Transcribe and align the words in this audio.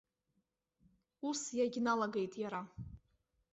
Ус 1.27 1.41
иагьналагеит 1.57 2.33
иара. 2.41 2.61